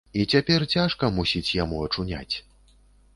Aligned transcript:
І 0.19 0.23
цяпер 0.35 0.63
цяжка, 0.75 1.09
мусіць, 1.17 1.55
яму 1.57 1.83
ачуняць. 1.89 2.35